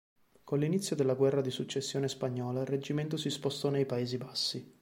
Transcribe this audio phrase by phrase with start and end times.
[0.43, 4.75] Con l'inizio della guerra di successione spagnola il reggimento si spostò nei Paesi Bassi.